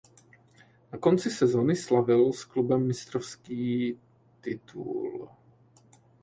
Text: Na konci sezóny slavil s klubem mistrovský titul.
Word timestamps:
Na 0.91 0.97
konci 0.99 1.29
sezóny 1.31 1.75
slavil 1.75 2.33
s 2.33 2.45
klubem 2.45 2.87
mistrovský 2.87 3.99
titul. 4.41 5.29